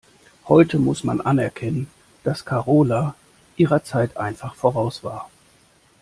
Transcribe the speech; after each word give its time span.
Heute 0.47 0.79
muss 0.79 1.03
man 1.03 1.21
anerkennen, 1.21 1.85
dass 2.23 2.43
Karola 2.43 3.13
ihrer 3.55 3.83
Zeit 3.83 4.17
einfach 4.17 4.55
voraus 4.55 5.03
war. 5.03 5.29